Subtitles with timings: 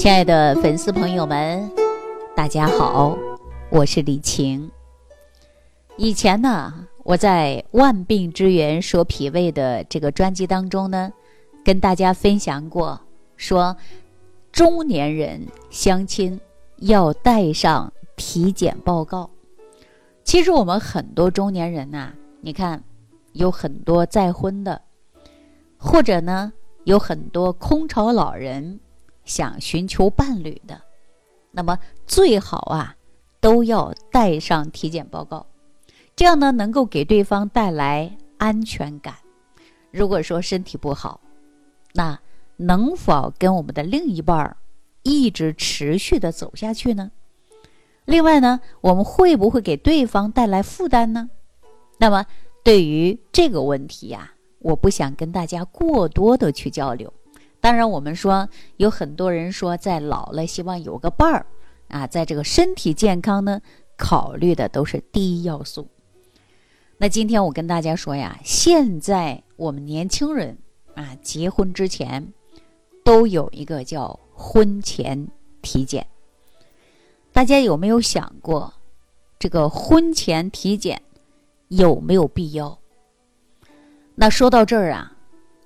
[0.00, 1.70] 亲爱的粉丝朋友们，
[2.34, 3.18] 大家好，
[3.68, 4.70] 我是李晴。
[5.98, 6.72] 以前呢，
[7.04, 11.12] 我在《万病之源说脾胃》的这个专辑当中呢，
[11.62, 12.98] 跟大家分享过，
[13.36, 13.76] 说
[14.50, 16.40] 中年人相亲
[16.78, 19.28] 要带上体检报告。
[20.24, 22.82] 其实我们很多中年人呐，你看
[23.34, 24.80] 有很多再婚的，
[25.76, 26.54] 或者呢
[26.84, 28.80] 有很多空巢老人。
[29.30, 30.82] 想寻求伴侣的，
[31.52, 32.96] 那么最好啊，
[33.40, 35.46] 都要带上体检报告，
[36.16, 39.14] 这样呢能够给对方带来安全感。
[39.92, 41.20] 如果说身体不好，
[41.92, 42.18] 那
[42.56, 44.56] 能否跟我们的另一半
[45.04, 47.12] 一直持续的走下去呢？
[48.06, 51.30] 另外呢，我们会不会给对方带来负担呢？
[51.98, 52.26] 那么
[52.64, 57.12] 对于这个问题呀，我不想跟大家过多的去交流。
[57.60, 61.44] 当然，我们说有很多人说，在老了希望有个伴儿
[61.88, 63.60] 啊，在这个身体健康呢，
[63.98, 65.86] 考虑的都是第一要素。
[66.96, 70.56] 那今天我跟大家说呀，现在我们年轻人
[70.94, 72.32] 啊，结婚之前
[73.04, 75.28] 都有一个叫婚前
[75.60, 76.06] 体检。
[77.30, 78.72] 大家有没有想过，
[79.38, 81.02] 这个婚前体检
[81.68, 82.78] 有没有必要？
[84.14, 85.12] 那说到这儿啊，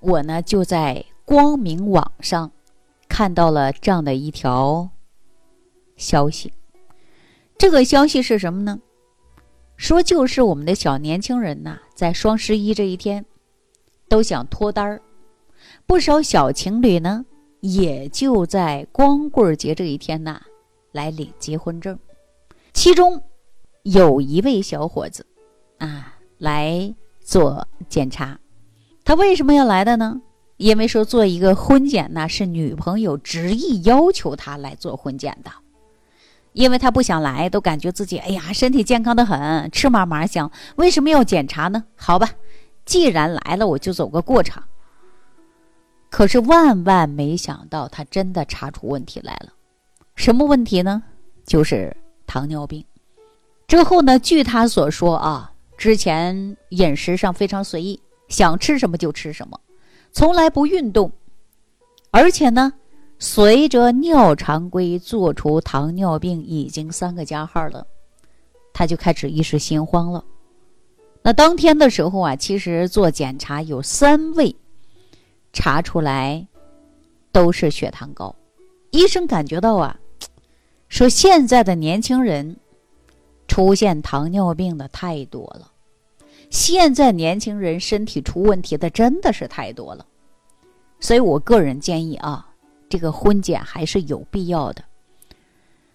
[0.00, 1.04] 我呢就在。
[1.32, 2.52] 光明网上
[3.08, 4.90] 看到了这样的一条
[5.96, 6.52] 消息，
[7.56, 8.78] 这个消息是什么呢？
[9.78, 13.24] 说就是我们的小年轻人呐，在双十一这一天
[14.10, 15.00] 都想脱单儿，
[15.86, 17.24] 不少小情侣呢，
[17.60, 20.42] 也就在光棍节这一天呐
[20.90, 21.98] 来领结婚证。
[22.74, 23.22] 其中
[23.84, 25.24] 有一位小伙子
[25.78, 28.38] 啊来做检查，
[29.02, 30.20] 他为什么要来的呢？
[30.62, 35.50] 因为说做一个婚检呢，是女朋友执意要求他来做婚检的，
[36.52, 41.82] 因为他不想来，都感觉自己哎呀身体健康的很，吃嘛嘛香，为什么要检查呢？
[41.96, 42.30] 好吧，
[42.84, 44.62] 既然来了，我就走个过场。
[46.08, 49.48] 可是万万没想到，他真的查出问题来了，
[50.14, 51.02] 什么问题呢？
[51.44, 52.84] 就是糖尿病。
[53.66, 59.58] 之后呢，据他所说啊，之前饮食上非常随意，想吃什么就吃什么。
[60.12, 61.10] 从来不运动，
[62.10, 62.72] 而且呢，
[63.18, 67.86] 随着尿常规做出糖尿病已经三个加号了，
[68.74, 70.22] 他就开始一时心慌了。
[71.22, 74.54] 那当天的时候啊，其实做检查有三位
[75.52, 76.46] 查出来
[77.32, 78.36] 都是血糖高，
[78.90, 79.98] 医生感觉到啊，
[80.88, 82.56] 说现在的年轻人
[83.48, 85.71] 出现糖尿病的太多了。
[86.52, 90.04] 现在年轻人身体出问题的真的是太多了，
[91.00, 92.46] 所以我个人建议啊，
[92.90, 94.84] 这个婚检还是有必要的。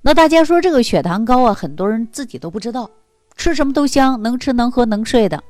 [0.00, 2.90] 那大家说这个血糖高啊，很多人自己都不知道，
[3.36, 5.44] 吃什么都香，能吃能喝能睡的，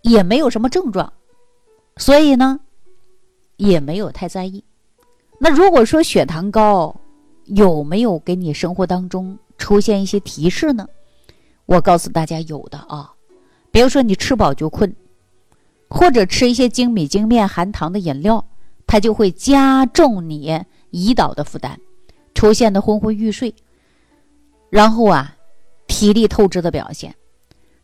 [0.00, 1.12] 也没有什么症状，
[1.98, 2.58] 所以呢，
[3.58, 4.64] 也没有太在意。
[5.38, 6.98] 那如果说血糖高，
[7.44, 10.88] 有没有给你生活当中出现一些提示呢？
[11.66, 13.12] 我告诉大家，有的啊。
[13.70, 14.94] 比如说你吃饱就困，
[15.88, 18.44] 或者吃一些精米精面含糖的饮料，
[18.86, 21.78] 它就会加重你胰岛的负担，
[22.34, 23.54] 出现的昏昏欲睡，
[24.70, 25.36] 然后啊，
[25.86, 27.14] 体力透支的表现，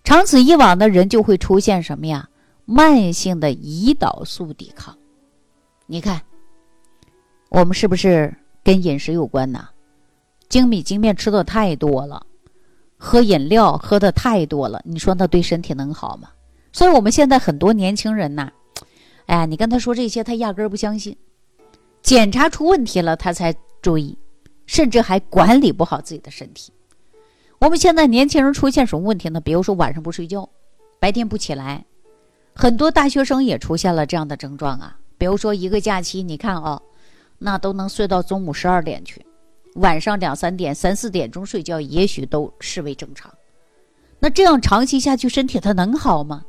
[0.02, 2.28] 长此以往的人就会出现什么呀？
[2.64, 4.98] 慢性的胰岛素抵抗。
[5.86, 6.20] 你看，
[7.48, 9.68] 我们是不是跟饮食有关呢？
[10.48, 12.26] 精米精面吃的太多了。
[12.96, 16.30] 喝饮料喝的太多了，你说那对身体能好吗？
[16.72, 18.50] 所以我们现在很多年轻人呐，
[19.26, 21.16] 哎，你跟他说这些，他压根儿不相信。
[22.02, 24.16] 检查出问题了，他才注意，
[24.66, 26.72] 甚至还管理不好自己的身体。
[27.58, 29.40] 我们现在年轻人出现什么问题呢？
[29.40, 30.48] 比如说晚上不睡觉，
[31.00, 31.84] 白天不起来，
[32.54, 34.98] 很多大学生也出现了这样的症状啊。
[35.18, 36.80] 比如说一个假期，你看啊，
[37.38, 39.24] 那都能睡到中午十二点去。
[39.76, 43.32] 晚上两三点、三四点钟睡觉，也许都视为正常。
[44.18, 46.44] 那这样长期下去，身体它能好吗？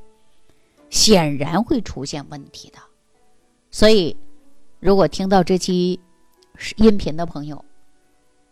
[0.90, 2.78] 显然会出现问题的。
[3.70, 4.16] 所以，
[4.80, 6.00] 如果听到这期
[6.78, 7.64] 音频的朋友，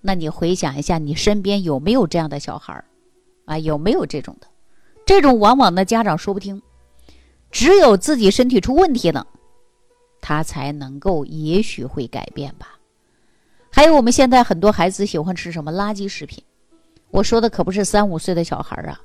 [0.01, 2.85] 那你回想一下，你身边有没有这样的小孩儿
[3.45, 3.57] 啊？
[3.57, 4.47] 有没有这种的？
[5.05, 6.61] 这种往往的家长说不听，
[7.49, 9.25] 只有自己身体出问题了，
[10.19, 12.77] 他才能够，也许会改变吧。
[13.75, 16.41] 还有我们现在很多孩子喜欢吃什么垃圾食品？
[17.11, 18.97] 我说的可不是三五岁的小孩啊，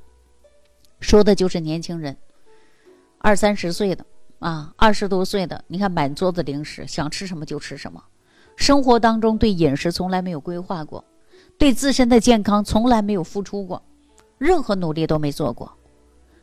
[1.01, 2.17] 说的就是年轻人，
[3.19, 4.07] 二三十岁的
[4.39, 8.01] 啊，二十多岁的，你看满桌子零食，想吃什么就吃什么，
[8.55, 11.05] 生活当中对饮食从来没有规划过，
[11.59, 13.83] 对自身的健康从来没有付出过，
[14.39, 15.69] 任何努力都没做过，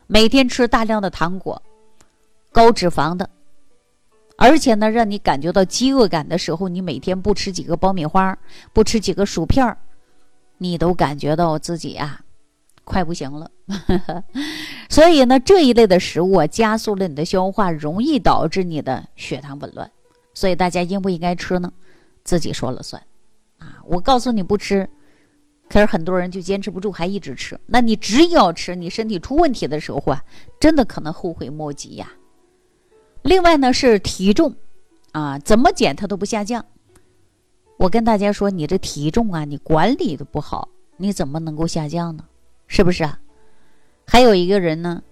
[0.06, 1.62] 每天吃大量的糖果，
[2.52, 3.30] 高脂肪的，
[4.38, 8.38] 而且呢，让你感觉到饥饿感的时候，你每天不吃几个爆米花，
[8.72, 9.76] 不吃几个薯片
[10.58, 12.20] 你都感觉到自己啊。
[12.84, 13.50] 快不行了，
[14.88, 19.90] 所以呢，这一类的食物啊，加速了你的消化，容易导致你的血糖紊乱。
[20.32, 21.70] 所以大家应不应该吃呢？
[22.24, 23.02] 自己说了算
[23.58, 23.82] 啊！
[23.84, 24.88] 我告诉你不吃，
[25.68, 27.60] 可是很多人就坚持不住，还一直吃。
[27.66, 30.24] 那你只要吃，你身体出问题的时候啊，
[30.58, 32.10] 真的可能后悔莫及呀。
[33.28, 34.54] 另外呢，是体重
[35.12, 36.64] 啊，怎么减它都不下降。
[37.76, 40.66] 我跟大家说，你这体重啊，你管理的不好，
[40.96, 42.24] 你怎么能够下降呢？
[42.68, 43.20] 是不是啊？
[44.06, 45.02] 还有一个人呢，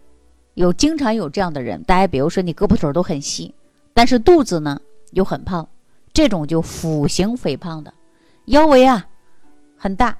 [0.54, 3.54] 有经常有这样的人，大家比如说你胳膊腿都很细，
[3.92, 4.80] 但是肚子呢
[5.10, 5.68] 又很胖，
[6.14, 7.92] 这种就腹型肥胖的，
[8.46, 9.06] 腰围啊
[9.76, 10.16] 很大，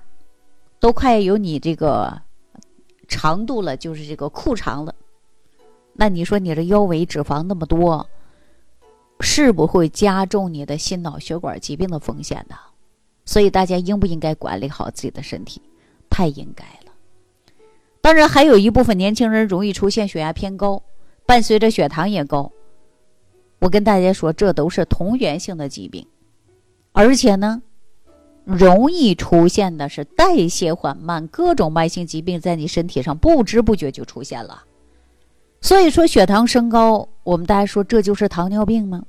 [0.79, 2.21] 都快有你这个
[3.09, 4.95] 长度了，就是这个裤长了。
[5.97, 8.07] 那你说你这腰围脂肪那么多，
[9.21, 12.57] 是不会加重你的心脑血管疾病的风险的。
[13.25, 15.61] 所以大家应不应该管理好自己的身体？
[16.09, 16.93] 太应该了。
[18.01, 20.83] 当然，还有一部分年轻人容易出现血压偏高，
[21.27, 22.53] 伴随着血糖也高。
[23.59, 26.07] 我跟大家说，这都是同源性的疾病，
[26.93, 27.63] 而且呢，
[28.45, 34.63] 容易出现的是代谢缓慢，各种慢性疾病在你身体上不知不觉就出现了。
[35.67, 39.03] 所以说，血糖升高，我们大家说这就是糖尿病吗？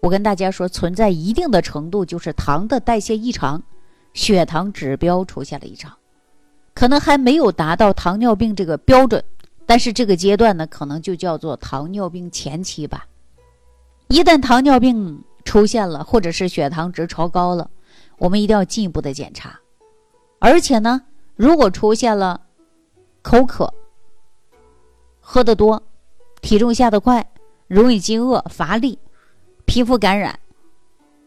[0.00, 3.60] 我跟大家说，存在一定的程度，就是糖的代谢异常，
[4.14, 5.92] 血糖指标出现了异常。
[6.74, 9.24] 可能还没有达到糖尿病这个标准，
[9.66, 13.04] 但是这个阶段呢，可能就叫做糖尿病前期吧。
[14.06, 17.68] 一旦糖尿病出现了，或者是血糖值超高了，
[18.18, 19.58] 我们一定要进一步的检查。
[20.38, 21.02] 而且呢，
[21.34, 22.42] 如果出现了
[23.22, 23.74] 口渴、
[25.18, 25.82] 喝得多、
[26.46, 27.28] 体重下得快、
[27.66, 28.96] 容易饥饿、乏力、
[29.64, 30.38] 皮肤感染，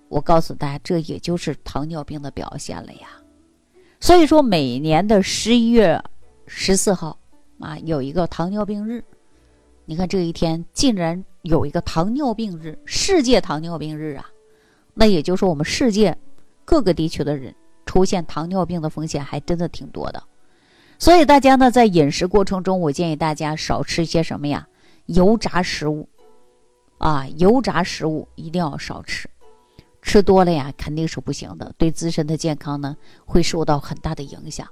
[0.07, 3.09] 我告诉大家，这也就是糖尿病的表现了呀。
[3.99, 6.01] 所以说，每年的十一月
[6.47, 7.19] 十四号
[7.59, 9.03] 啊，有一个糖尿病日。
[9.83, 14.25] 你看这一天竟然有一个糖尿病日，世界糖尿病日啊！
[14.93, 16.17] 那也就是说，我们世界
[16.63, 17.53] 各个地区的人
[17.85, 20.23] 出现糖尿病的风险还真的挺多的。
[20.97, 24.65] 所以大家呢，在饮食过程中，我建议大家少吃一些什么呀？
[25.09, 26.07] 油炸食物
[26.99, 29.29] 啊，油炸食物一定要少吃。
[30.01, 32.95] 吃多了呀，肯定是不行的，对自身的健康呢
[33.25, 34.67] 会受到很大的影响。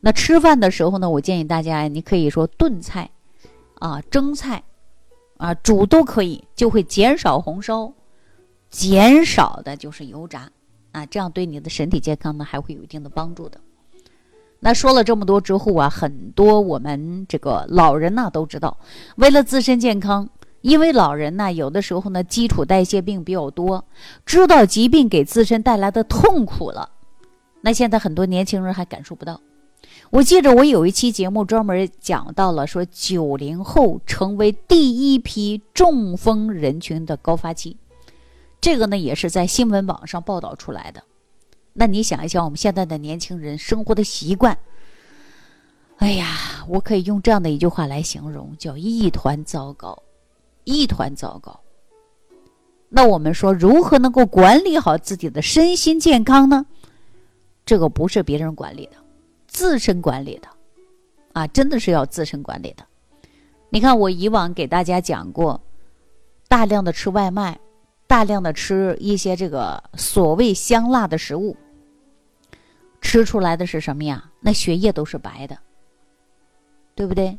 [0.00, 3.10] 那吃饭的时候呢，我建议大家，你可以说炖菜，
[3.76, 4.62] 啊蒸菜，
[5.38, 7.92] 啊煮都可以，就会减少红烧，
[8.70, 10.50] 减少的就是油炸，
[10.92, 13.60] 啊这样对你的身体健康呢还会有一定的帮助的。
[14.64, 18.78] 那说了这么多之后啊，很多我们这个老人呢都知道，
[19.16, 20.26] 为了自身健康。
[20.62, 23.84] 因为老人呢，有的时候呢，基础代谢病比较多，
[24.24, 26.88] 知道疾病给自身带来的痛苦了。
[27.60, 29.38] 那现在很多年轻人还感受不到。
[30.08, 37.76] 我记着我有一期节目专门讲到了，说九零后成为第一批中风人群的高发期，
[38.58, 41.02] 这个呢也是在新闻网上报道出来的。
[41.74, 44.56] 那你想一想，我们现在的年轻人生活的习惯，
[45.98, 50.00] 哎呀，我可以用这样的一句话来形容，叫一团糟糕。
[50.66, 51.60] 一团糟糕。
[52.88, 56.64] 那我们说，如何能够管理好自己的身心健康呢？
[57.66, 58.92] 这个不是别人管理的，
[59.46, 60.48] 自身管理的，
[61.34, 62.86] 啊，真的是要自身管理的。
[63.68, 65.60] 你看，我以往给大家讲过，
[66.48, 67.60] 大量的吃外卖，
[68.06, 71.54] 大量的吃一些这个所谓香辣的食物，
[73.04, 74.24] 吃出来的是什么呀？
[74.40, 75.56] 那血液都是白的，
[76.94, 77.38] 对不对？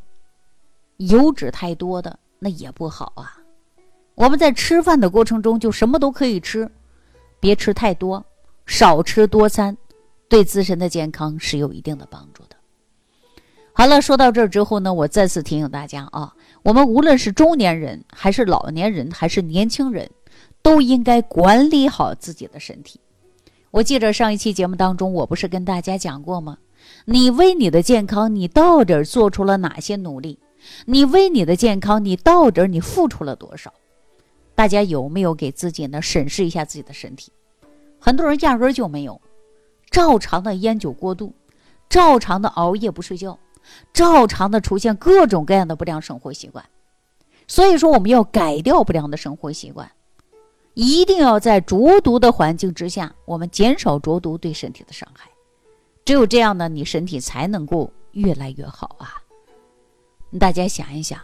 [0.98, 2.19] 油脂太多的。
[2.38, 3.39] 那也不好啊！
[4.13, 6.69] 我们在吃饭的过程中就什么都可以吃，
[7.39, 8.24] 别吃太多，
[8.67, 9.75] 少吃多餐，
[10.29, 12.55] 对自身的健康是有一定的帮助的。
[13.74, 20.12] 好了，说到这儿之后呢，我再次提醒大家啊，我们无论是中年人，还是老年人，还是年轻人，
[20.62, 23.00] 都应该管理好自己的身体。
[23.75, 26.60] 我记着上一期节目当中，我不是跟大家讲过吗？
[27.03, 30.39] 你为你的健康，你到底做出了哪些努力？
[30.86, 33.74] 你为你的健康，你到底你付出了多少？
[34.55, 37.34] 大家有没有给自己呢审视一下自己的身体？
[38.00, 39.20] 很多人压根就没有，
[39.91, 41.34] 照常的烟酒过度，
[41.89, 43.38] 照常的熬夜不睡觉，
[43.91, 46.63] 照常的出现各种各样的不良生活习惯。
[47.46, 49.91] 所以说，我们要改掉不良的生活习惯，
[50.75, 55.29] 一定要在浊毒的环境之下，我们减少浊毒对身体的伤害。
[56.05, 59.15] 只有这样呢，你身体才能够越来越好啊！
[60.38, 61.20] 大家想一想，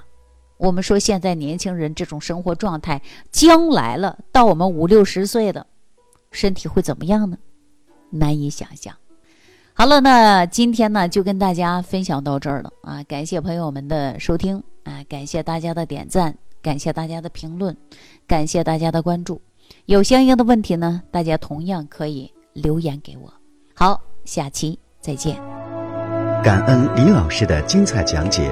[0.57, 5.67] 我们说现在年轻人这种生活状态，将来了到我们五六十岁的，
[6.31, 7.37] 身体会怎么样呢？
[8.09, 8.95] 难以想象。
[9.73, 13.03] 好了，那今天呢就跟大家分享到这儿了啊！
[13.03, 16.37] 感谢朋友们的收听啊，感谢大家的点赞。
[16.61, 17.75] 感谢大家的评论，
[18.27, 19.41] 感谢大家的关注。
[19.85, 23.33] 有相应的问题呢，大家同样可以留言给我。
[23.73, 25.35] 好，下期再见。
[26.43, 28.51] 感恩李老师的精彩讲解。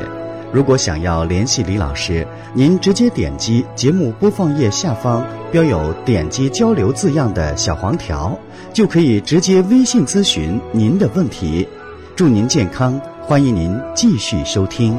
[0.51, 2.25] 如果想要联系李老师，
[2.55, 8.35] 您直接点击节目播放页下方标有“点击交流”字样的小黄条，
[8.73, 11.67] 就可以直接微信咨询您的问题。
[12.15, 14.97] 祝您健康，欢迎您继续收听。